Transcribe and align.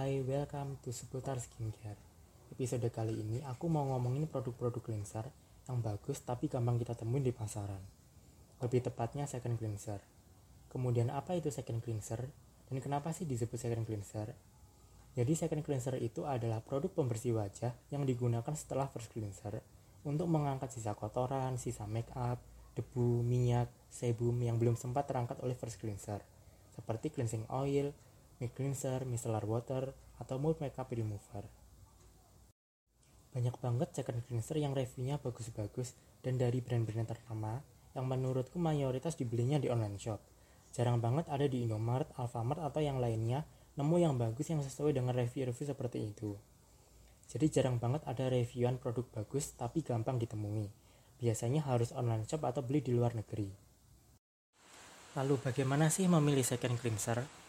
Hai, 0.00 0.24
welcome 0.24 0.80
to 0.80 0.96
Seputar 0.96 1.36
Skincare. 1.36 2.00
Episode 2.56 2.88
kali 2.88 3.20
ini 3.20 3.44
aku 3.44 3.68
mau 3.68 3.84
ngomongin 3.84 4.24
produk-produk 4.24 4.80
cleanser 4.80 5.28
yang 5.68 5.84
bagus 5.84 6.24
tapi 6.24 6.48
gampang 6.48 6.80
kita 6.80 6.96
temuin 6.96 7.20
di 7.20 7.36
pasaran. 7.36 7.84
Lebih 8.64 8.80
tepatnya 8.80 9.28
second 9.28 9.60
cleanser. 9.60 10.00
Kemudian 10.72 11.12
apa 11.12 11.36
itu 11.36 11.52
second 11.52 11.84
cleanser 11.84 12.24
dan 12.72 12.80
kenapa 12.80 13.12
sih 13.12 13.28
disebut 13.28 13.60
second 13.60 13.84
cleanser? 13.84 14.32
Jadi 15.20 15.36
second 15.36 15.60
cleanser 15.60 16.00
itu 16.00 16.24
adalah 16.24 16.64
produk 16.64 16.88
pembersih 16.96 17.36
wajah 17.36 17.76
yang 17.92 18.08
digunakan 18.08 18.56
setelah 18.56 18.88
first 18.88 19.12
cleanser 19.12 19.60
untuk 20.08 20.32
mengangkat 20.32 20.72
sisa 20.72 20.96
kotoran, 20.96 21.60
sisa 21.60 21.84
make 21.84 22.08
up, 22.16 22.40
debu, 22.72 23.20
minyak, 23.20 23.68
sebum 23.92 24.40
yang 24.40 24.56
belum 24.56 24.80
sempat 24.80 25.12
terangkat 25.12 25.36
oleh 25.44 25.52
first 25.60 25.76
cleanser 25.76 26.24
seperti 26.72 27.12
cleansing 27.12 27.44
oil, 27.52 27.92
mic 28.40 28.56
cleanser, 28.56 29.04
micellar 29.04 29.44
water, 29.44 29.92
atau 30.16 30.40
mold 30.40 30.58
makeup 30.64 30.88
remover. 30.88 31.44
Banyak 33.30 33.56
banget 33.62 33.88
second 33.94 34.24
cleanser 34.26 34.58
yang 34.58 34.74
reviewnya 34.74 35.20
bagus-bagus 35.20 35.94
dan 36.24 36.40
dari 36.40 36.58
brand-brand 36.58 37.06
ternama 37.06 37.62
yang 37.94 38.08
menurutku 38.08 38.58
mayoritas 38.58 39.14
dibelinya 39.14 39.60
di 39.60 39.70
online 39.70 40.00
shop. 40.00 40.18
Jarang 40.74 40.98
banget 40.98 41.28
ada 41.30 41.46
di 41.46 41.62
Indomaret, 41.62 42.10
Alfamart, 42.18 42.58
atau 42.64 42.80
yang 42.82 42.98
lainnya 42.98 43.46
nemu 43.78 43.96
yang 44.02 44.14
bagus 44.18 44.50
yang 44.50 44.64
sesuai 44.64 44.96
dengan 44.96 45.14
review-review 45.14 45.66
seperti 45.70 46.10
itu. 46.10 46.34
Jadi 47.30 47.46
jarang 47.46 47.78
banget 47.78 48.02
ada 48.10 48.26
reviewan 48.26 48.82
produk 48.82 49.06
bagus 49.14 49.54
tapi 49.54 49.86
gampang 49.86 50.18
ditemui. 50.18 50.66
Biasanya 51.22 51.62
harus 51.62 51.94
online 51.94 52.26
shop 52.26 52.42
atau 52.42 52.66
beli 52.66 52.82
di 52.82 52.90
luar 52.90 53.14
negeri. 53.14 53.46
Lalu 55.14 55.34
bagaimana 55.38 55.86
sih 55.86 56.10
memilih 56.10 56.42
second 56.42 56.78
cleanser? 56.78 57.39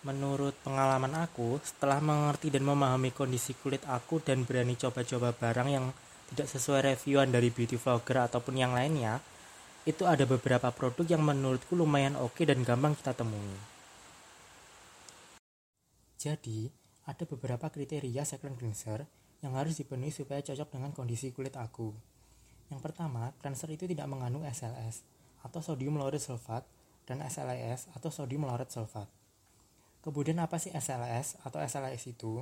Menurut 0.00 0.56
pengalaman 0.64 1.12
aku, 1.12 1.60
setelah 1.60 2.00
mengerti 2.00 2.48
dan 2.48 2.64
memahami 2.64 3.12
kondisi 3.12 3.52
kulit 3.52 3.84
aku 3.84 4.16
dan 4.24 4.48
berani 4.48 4.72
coba-coba 4.72 5.36
barang 5.36 5.68
yang 5.68 5.92
tidak 6.32 6.48
sesuai 6.48 6.96
reviewan 6.96 7.28
dari 7.28 7.52
beauty 7.52 7.76
vlogger 7.76 8.24
ataupun 8.24 8.56
yang 8.56 8.72
lainnya, 8.72 9.20
itu 9.84 10.08
ada 10.08 10.24
beberapa 10.24 10.72
produk 10.72 11.04
yang 11.04 11.20
menurutku 11.20 11.76
lumayan 11.76 12.16
oke 12.16 12.40
dan 12.48 12.64
gampang 12.64 12.96
kita 12.96 13.12
temui. 13.12 13.52
Jadi, 16.16 16.72
ada 17.04 17.24
beberapa 17.28 17.68
kriteria 17.68 18.24
second 18.24 18.56
cleanser 18.56 19.04
yang 19.44 19.52
harus 19.52 19.76
dipenuhi 19.76 20.12
supaya 20.16 20.40
cocok 20.40 20.80
dengan 20.80 20.96
kondisi 20.96 21.28
kulit 21.28 21.60
aku. 21.60 21.92
Yang 22.72 22.80
pertama, 22.80 23.36
cleanser 23.44 23.68
itu 23.76 23.84
tidak 23.84 24.08
mengandung 24.08 24.48
SLS 24.48 25.04
atau 25.44 25.60
sodium 25.60 26.00
lauryl 26.00 26.16
sulfat 26.16 26.64
dan 27.04 27.20
SLS 27.20 27.92
atau 27.92 28.08
sodium 28.08 28.48
lauryl 28.48 28.64
sulfat. 28.64 29.19
Kemudian 30.00 30.40
apa 30.40 30.56
sih 30.56 30.72
SLS 30.72 31.36
atau 31.44 31.60
SLS 31.60 32.08
itu? 32.08 32.40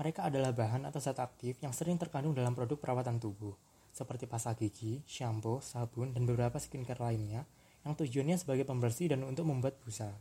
Mereka 0.00 0.28
adalah 0.28 0.52
bahan 0.56 0.88
atau 0.88 1.00
zat 1.00 1.20
aktif 1.20 1.60
yang 1.60 1.72
sering 1.72 2.00
terkandung 2.00 2.32
dalam 2.32 2.56
produk 2.56 2.76
perawatan 2.80 3.20
tubuh, 3.20 3.52
seperti 3.92 4.24
pasta 4.28 4.52
gigi, 4.56 5.00
shampoo, 5.08 5.60
sabun, 5.60 6.12
dan 6.16 6.24
beberapa 6.24 6.56
skincare 6.60 7.00
lainnya 7.00 7.44
yang 7.84 7.96
tujuannya 7.96 8.36
sebagai 8.40 8.64
pembersih 8.64 9.12
dan 9.12 9.24
untuk 9.24 9.48
membuat 9.48 9.76
busa. 9.84 10.12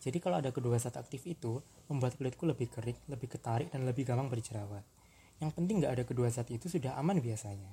Jadi 0.00 0.16
kalau 0.16 0.40
ada 0.40 0.48
kedua 0.48 0.80
zat 0.80 0.96
aktif 0.96 1.28
itu, 1.28 1.60
membuat 1.92 2.16
kulitku 2.16 2.48
lebih 2.48 2.72
kering, 2.72 2.96
lebih 3.12 3.28
ketarik, 3.36 3.68
dan 3.68 3.84
lebih 3.84 4.08
gampang 4.08 4.32
berjerawat. 4.32 4.84
Yang 5.44 5.50
penting 5.56 5.84
nggak 5.84 5.92
ada 6.00 6.04
kedua 6.08 6.32
zat 6.32 6.48
itu 6.48 6.72
sudah 6.72 6.96
aman 6.96 7.20
biasanya. 7.20 7.72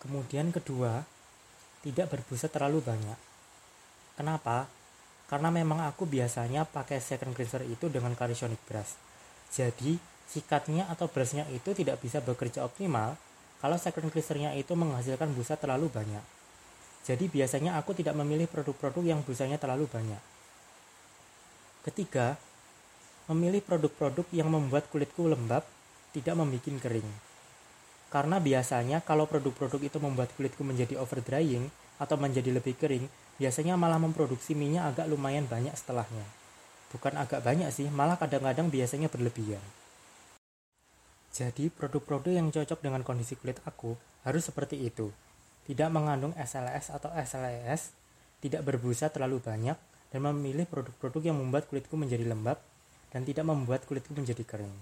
Kemudian 0.00 0.52
kedua, 0.56 1.04
tidak 1.84 2.12
berbusa 2.12 2.48
terlalu 2.48 2.80
banyak. 2.80 3.35
Kenapa? 4.16 4.66
Karena 5.28 5.52
memang 5.52 5.84
aku 5.84 6.08
biasanya 6.08 6.64
pakai 6.64 6.98
second 6.98 7.36
cleanser 7.36 7.62
itu 7.68 7.92
dengan 7.92 8.16
calisonic 8.16 8.58
brush. 8.64 8.96
Jadi, 9.52 10.00
sikatnya 10.26 10.90
atau 10.90 11.06
brushnya 11.06 11.46
itu 11.54 11.70
tidak 11.76 12.02
bisa 12.02 12.18
bekerja 12.18 12.66
optimal 12.66 13.14
kalau 13.62 13.76
second 13.78 14.08
cleansernya 14.10 14.52
itu 14.58 14.72
menghasilkan 14.74 15.32
busa 15.32 15.56
terlalu 15.56 15.88
banyak. 15.92 16.24
Jadi 17.06 17.30
biasanya 17.30 17.78
aku 17.78 17.94
tidak 17.94 18.18
memilih 18.18 18.50
produk-produk 18.50 19.14
yang 19.14 19.20
busanya 19.22 19.62
terlalu 19.62 19.86
banyak. 19.86 20.18
Ketiga, 21.86 22.34
memilih 23.30 23.62
produk-produk 23.62 24.26
yang 24.34 24.50
membuat 24.50 24.90
kulitku 24.90 25.30
lembab, 25.30 25.62
tidak 26.10 26.34
membuat 26.34 26.66
kering. 26.82 27.06
Karena 28.10 28.42
biasanya 28.42 28.98
kalau 29.02 29.30
produk-produk 29.30 29.78
itu 29.82 29.98
membuat 30.02 30.34
kulitku 30.34 30.66
menjadi 30.66 30.98
over 30.98 31.22
drying 31.22 31.70
atau 31.96 32.16
menjadi 32.20 32.52
lebih 32.52 32.76
kering, 32.76 33.06
biasanya 33.40 33.76
malah 33.76 34.00
memproduksi 34.00 34.52
minyak 34.56 34.96
agak 34.96 35.06
lumayan 35.08 35.48
banyak 35.48 35.72
setelahnya. 35.76 36.26
Bukan 36.92 37.16
agak 37.18 37.42
banyak 37.42 37.68
sih, 37.72 37.88
malah 37.90 38.16
kadang-kadang 38.16 38.72
biasanya 38.72 39.12
berlebihan. 39.12 39.62
Jadi 41.36 41.68
produk-produk 41.68 42.32
yang 42.32 42.48
cocok 42.48 42.80
dengan 42.80 43.04
kondisi 43.04 43.36
kulit 43.36 43.60
aku 43.68 43.92
harus 44.24 44.48
seperti 44.48 44.88
itu 44.88 45.12
tidak 45.66 45.90
mengandung 45.90 46.30
SLS 46.38 46.94
atau 46.94 47.10
SLES, 47.10 47.90
tidak 48.38 48.62
berbusa 48.62 49.10
terlalu 49.10 49.42
banyak, 49.42 49.74
dan 50.14 50.20
memilih 50.22 50.62
produk-produk 50.70 51.34
yang 51.34 51.36
membuat 51.42 51.66
kulitku 51.66 51.98
menjadi 51.98 52.22
lembab 52.22 52.62
dan 53.10 53.26
tidak 53.26 53.42
membuat 53.42 53.82
kulitku 53.82 54.14
menjadi 54.14 54.46
kering. 54.46 54.72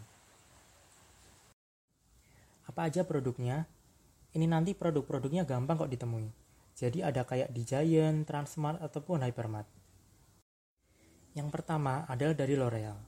Apa 2.68 2.92
aja 2.92 3.00
produknya? 3.08 3.64
Ini 4.36 4.44
nanti 4.44 4.76
produk-produknya 4.76 5.48
gampang 5.48 5.80
kok 5.80 5.88
ditemui. 5.88 6.43
Jadi 6.74 7.06
ada 7.06 7.22
kayak 7.22 7.54
di 7.54 7.62
Giant, 7.62 8.26
Transmart, 8.26 8.82
ataupun 8.82 9.22
Hypermart. 9.22 9.70
Yang 11.38 11.48
pertama 11.54 12.02
adalah 12.10 12.34
dari 12.34 12.58
L'Oreal. 12.58 12.98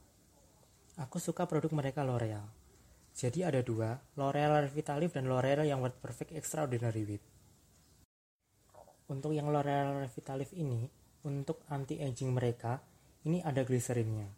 Aku 1.03 1.19
suka 1.19 1.51
produk 1.51 1.75
mereka 1.75 2.07
L'Oreal. 2.07 2.47
Jadi 3.17 3.43
ada 3.43 3.59
dua, 3.67 3.99
L'Oreal 4.15 4.71
Revitalift 4.71 5.19
dan 5.19 5.27
L'Oreal 5.27 5.67
yang 5.67 5.83
World 5.83 5.99
Perfect 5.99 6.35
Extraordinary 6.39 7.03
Whip. 7.07 7.23
Untuk 9.11 9.35
yang 9.35 9.51
L'Oreal 9.51 10.03
Revitalift 10.03 10.55
ini, 10.55 10.87
untuk 11.27 11.63
anti-aging 11.67 12.31
mereka, 12.31 12.79
ini 13.27 13.43
ada 13.43 13.67
gliserinnya. 13.67 14.31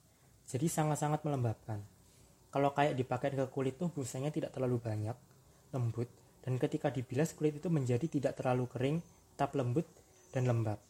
Jadi 0.49 0.72
sangat-sangat 0.72 1.21
melembabkan. 1.25 1.84
Kalau 2.49 2.72
kayak 2.72 2.97
dipakai 2.97 3.37
ke 3.37 3.45
kulit 3.53 3.77
tuh 3.77 3.93
busanya 3.93 4.33
tidak 4.33 4.56
terlalu 4.56 4.81
banyak, 4.81 5.16
lembut, 5.77 6.09
dan 6.41 6.56
ketika 6.56 6.89
dibilas 6.89 7.37
kulit 7.37 7.60
itu 7.60 7.69
menjadi 7.69 8.09
tidak 8.09 8.41
terlalu 8.41 8.65
kering, 8.72 8.99
tetap 9.38 9.54
lembut 9.54 9.87
dan 10.34 10.50
lembab. 10.50 10.82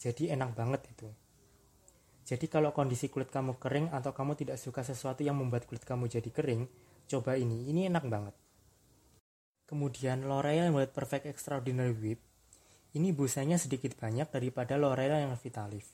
Jadi 0.00 0.32
enak 0.32 0.56
banget 0.56 0.88
itu. 0.88 1.12
Jadi 2.24 2.48
kalau 2.48 2.72
kondisi 2.72 3.12
kulit 3.12 3.28
kamu 3.28 3.60
kering 3.60 3.92
atau 3.92 4.16
kamu 4.16 4.40
tidak 4.40 4.56
suka 4.56 4.80
sesuatu 4.80 5.20
yang 5.20 5.36
membuat 5.36 5.68
kulit 5.68 5.84
kamu 5.84 6.08
jadi 6.08 6.32
kering, 6.32 6.64
coba 7.12 7.36
ini, 7.36 7.68
ini 7.68 7.92
enak 7.92 8.08
banget. 8.08 8.32
Kemudian 9.68 10.24
L'Oreal 10.24 10.72
World 10.72 10.96
Perfect 10.96 11.28
Extraordinary 11.28 11.92
Whip 11.92 12.24
ini 12.96 13.12
busanya 13.12 13.60
sedikit 13.60 13.92
banyak 14.00 14.32
daripada 14.32 14.80
L'Oreal 14.80 15.20
yang 15.28 15.36
Vitalif. 15.36 15.92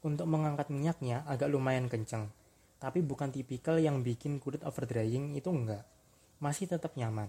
Untuk 0.00 0.24
mengangkat 0.24 0.72
minyaknya 0.72 1.28
agak 1.28 1.52
lumayan 1.52 1.92
kencang, 1.92 2.32
tapi 2.80 3.04
bukan 3.04 3.28
tipikal 3.28 3.76
yang 3.76 4.00
bikin 4.00 4.40
kulit 4.40 4.64
overdrying 4.64 5.36
itu 5.36 5.52
enggak. 5.52 5.84
Masih 6.40 6.64
tetap 6.64 6.96
nyaman. 6.96 7.28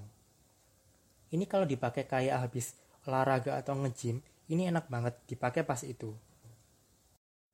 Ini 1.35 1.43
kalau 1.43 1.67
dipakai 1.67 2.07
kayak 2.07 2.47
habis 2.47 2.79
olahraga 3.07 3.57
atau 3.57 3.77
nge-gym, 3.81 4.21
ini 4.51 4.67
enak 4.67 4.91
banget 4.91 5.15
dipakai 5.25 5.63
pas 5.63 5.81
itu. 5.81 6.13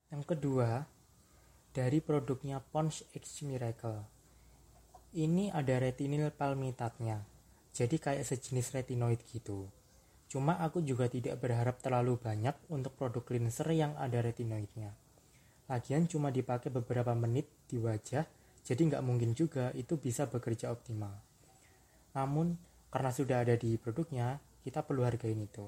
Yang 0.08 0.24
kedua, 0.36 0.88
dari 1.76 2.02
produknya 2.02 2.58
Pond's 2.58 3.06
X 3.14 3.46
Miracle. 3.46 4.02
Ini 5.14 5.54
ada 5.54 5.78
retinil 5.78 6.34
palmitatnya, 6.34 7.22
jadi 7.72 7.96
kayak 8.02 8.26
sejenis 8.26 8.74
retinoid 8.74 9.22
gitu. 9.30 9.70
Cuma 10.28 10.60
aku 10.60 10.84
juga 10.84 11.08
tidak 11.08 11.40
berharap 11.40 11.80
terlalu 11.80 12.20
banyak 12.20 12.56
untuk 12.68 12.98
produk 13.00 13.24
cleanser 13.24 13.72
yang 13.72 13.96
ada 13.96 14.20
retinoidnya. 14.20 14.92
Lagian 15.68 16.08
cuma 16.08 16.32
dipakai 16.32 16.72
beberapa 16.72 17.16
menit 17.16 17.48
di 17.68 17.80
wajah, 17.80 18.28
jadi 18.64 18.82
nggak 18.84 19.04
mungkin 19.04 19.32
juga 19.36 19.72
itu 19.76 19.96
bisa 19.96 20.28
bekerja 20.28 20.72
optimal. 20.72 21.16
Namun, 22.16 22.60
karena 22.92 23.12
sudah 23.12 23.44
ada 23.44 23.56
di 23.56 23.76
produknya, 23.80 24.40
kita 24.68 24.84
perlu 24.84 25.08
hargain 25.08 25.40
itu. 25.40 25.64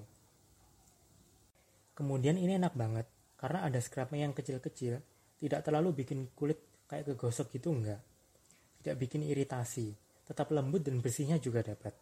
Kemudian 1.95 2.35
ini 2.35 2.59
enak 2.59 2.75
banget, 2.75 3.07
karena 3.39 3.63
ada 3.63 3.79
scrubnya 3.79 4.27
yang 4.27 4.35
kecil-kecil, 4.35 4.99
tidak 5.39 5.63
terlalu 5.63 6.03
bikin 6.03 6.27
kulit 6.35 6.59
kayak 6.91 7.07
kegosok 7.07 7.55
gitu 7.55 7.71
enggak. 7.71 8.03
Tidak 8.83 8.99
bikin 8.99 9.23
iritasi, 9.23 9.95
tetap 10.27 10.51
lembut 10.51 10.83
dan 10.83 10.99
bersihnya 10.99 11.39
juga 11.39 11.63
dapat. 11.63 11.95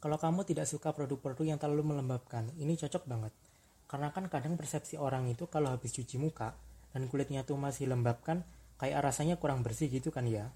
Kalau 0.00 0.16
kamu 0.16 0.48
tidak 0.48 0.64
suka 0.64 0.96
produk-produk 0.96 1.44
yang 1.44 1.60
terlalu 1.60 1.92
melembabkan, 1.92 2.48
ini 2.56 2.80
cocok 2.80 3.04
banget. 3.04 3.32
Karena 3.84 4.08
kan 4.08 4.24
kadang 4.32 4.56
persepsi 4.56 4.96
orang 4.96 5.28
itu 5.28 5.44
kalau 5.52 5.68
habis 5.68 5.92
cuci 5.92 6.16
muka 6.16 6.56
dan 6.96 7.04
kulitnya 7.12 7.44
tuh 7.44 7.60
masih 7.60 7.92
lembab 7.92 8.24
kan 8.24 8.40
kayak 8.80 9.04
rasanya 9.04 9.36
kurang 9.36 9.60
bersih 9.60 9.92
gitu 9.92 10.08
kan 10.08 10.24
ya. 10.24 10.48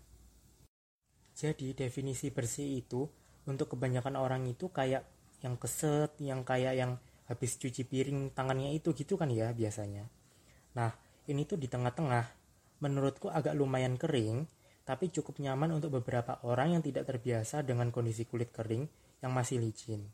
Jadi 1.36 1.76
definisi 1.76 2.32
bersih 2.32 2.80
itu 2.80 3.08
untuk 3.48 3.72
kebanyakan 3.76 4.20
orang 4.20 4.44
itu 4.48 4.68
kayak 4.68 5.04
yang 5.44 5.54
keset, 5.60 6.14
yang 6.18 6.42
kayak 6.42 6.74
yang 6.74 6.92
habis 7.28 7.60
cuci 7.60 7.84
piring 7.84 8.32
tangannya 8.32 8.72
itu 8.72 8.96
gitu 8.96 9.20
kan 9.20 9.28
ya 9.28 9.52
biasanya. 9.52 10.08
Nah, 10.74 10.90
ini 11.28 11.44
tuh 11.44 11.60
di 11.60 11.68
tengah-tengah. 11.68 12.24
Menurutku 12.78 13.26
agak 13.28 13.58
lumayan 13.58 13.98
kering, 13.98 14.46
tapi 14.86 15.10
cukup 15.12 15.42
nyaman 15.42 15.76
untuk 15.76 16.00
beberapa 16.00 16.40
orang 16.46 16.78
yang 16.78 16.82
tidak 16.82 17.10
terbiasa 17.10 17.66
dengan 17.66 17.90
kondisi 17.92 18.24
kulit 18.24 18.54
kering 18.54 18.86
yang 19.20 19.34
masih 19.34 19.60
licin. 19.60 20.08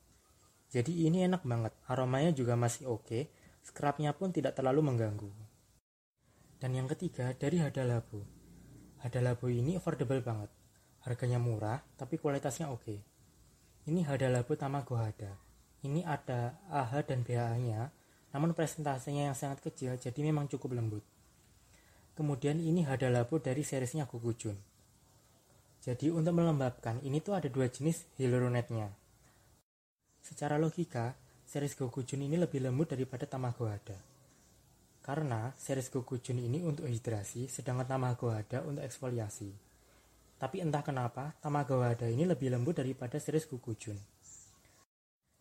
Jadi 0.73 1.07
ini 1.07 1.23
enak 1.23 1.47
banget, 1.47 1.71
aromanya 1.87 2.35
juga 2.35 2.59
masih 2.59 2.91
oke, 2.91 3.31
scrubnya 3.63 4.11
pun 4.17 4.35
tidak 4.35 4.59
terlalu 4.59 4.91
mengganggu. 4.91 5.31
Dan 6.59 6.75
yang 6.75 6.89
ketiga 6.91 7.31
dari 7.37 7.63
Hada 7.63 7.87
Labo. 7.87 8.25
Hada 9.05 9.21
Labo 9.21 9.47
ini 9.53 9.77
affordable 9.79 10.25
banget. 10.25 10.51
Harganya 11.05 11.37
murah, 11.37 11.85
tapi 11.95 12.17
kualitasnya 12.17 12.73
oke. 12.73 13.14
Ini 13.85 14.01
Hada 14.09 14.33
Labo 14.33 14.57
Tamago 14.57 14.97
Hada. 14.97 15.37
Ini 15.85 16.09
ada 16.09 16.57
AH 16.73 17.05
dan 17.05 17.21
BH-nya, 17.21 17.93
namun 18.33 18.57
presentasinya 18.57 19.29
yang 19.29 19.37
sangat 19.37 19.61
kecil 19.61 20.01
jadi 20.01 20.25
memang 20.25 20.49
cukup 20.49 20.73
lembut. 20.73 21.05
Kemudian 22.17 22.65
ini 22.65 22.81
Hada 22.89 23.13
Labo 23.13 23.37
dari 23.37 23.61
serisnya 23.61 24.09
Gugujun. 24.09 24.57
Jadi 25.85 26.09
untuk 26.09 26.33
melembabkan 26.33 26.97
ini 27.05 27.21
tuh 27.21 27.37
ada 27.37 27.45
dua 27.53 27.69
jenis 27.69 28.09
hyaluronate-nya. 28.17 28.89
Secara 30.25 30.57
logika, 30.57 31.13
series 31.45 31.77
Gugujun 31.77 32.25
ini 32.25 32.41
lebih 32.41 32.65
lembut 32.65 32.89
daripada 32.89 33.29
Tamago 33.29 33.69
Hada. 33.69 34.01
Karena 35.05 35.53
series 35.61 35.93
Gugujun 35.93 36.41
ini 36.41 36.65
untuk 36.65 36.89
hidrasi, 36.89 37.53
sedangkan 37.53 37.85
Tamago 37.85 38.33
Hada 38.33 38.65
untuk 38.65 38.81
eksfoliasi. 38.81 39.74
Tapi 40.35 40.61
entah 40.61 40.83
kenapa, 40.83 41.33
Tamago 41.39 41.81
Hada 41.81 42.11
ini 42.11 42.27
lebih 42.27 42.51
lembut 42.51 42.77
daripada 42.77 43.17
series 43.23 43.47
Gugujun. 43.47 43.97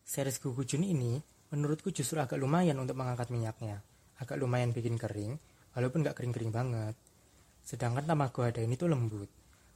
Series 0.04 0.38
Gugujun 0.38 0.86
ini 0.86 1.18
menurutku 1.50 1.90
justru 1.90 2.22
agak 2.22 2.38
lumayan 2.38 2.78
untuk 2.78 2.94
mengangkat 2.98 3.28
minyaknya. 3.34 3.82
Agak 4.22 4.38
lumayan 4.38 4.70
bikin 4.70 4.94
kering, 4.94 5.34
walaupun 5.74 6.06
nggak 6.06 6.14
kering-kering 6.14 6.54
banget. 6.54 6.94
Sedangkan 7.66 8.06
tamago 8.06 8.46
ada 8.46 8.62
ini 8.62 8.78
tuh 8.78 8.92
lembut. 8.92 9.26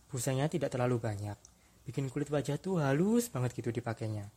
Busanya 0.08 0.46
tidak 0.46 0.70
terlalu 0.72 1.02
banyak. 1.02 1.36
Bikin 1.88 2.12
kulit 2.12 2.28
wajah 2.28 2.60
tuh 2.60 2.84
halus 2.84 3.32
banget 3.32 3.56
gitu 3.56 3.72
dipakainya. 3.72 4.28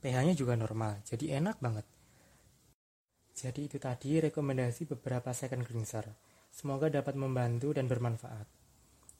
pH-nya 0.00 0.32
juga 0.32 0.56
normal, 0.56 1.04
jadi 1.04 1.40
enak 1.40 1.60
banget. 1.60 1.84
Jadi 3.36 3.68
itu 3.68 3.76
tadi 3.76 4.20
rekomendasi 4.20 4.88
beberapa 4.88 5.32
second 5.32 5.64
cleanser. 5.64 6.08
Semoga 6.52 6.88
dapat 6.92 7.16
membantu 7.16 7.72
dan 7.72 7.88
bermanfaat. 7.88 8.59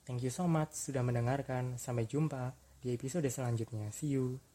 Thank 0.04 0.26
you 0.26 0.32
so 0.32 0.48
much 0.50 0.74
sudah 0.74 1.04
mendengarkan. 1.04 1.76
Sampai 1.76 2.08
jumpa 2.08 2.52
di 2.80 2.96
episode 2.96 3.28
selanjutnya. 3.28 3.92
See 3.92 4.16
you. 4.16 4.49